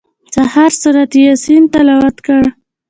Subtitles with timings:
[0.33, 2.45] سهار سورت یاسین تلاوت کړه.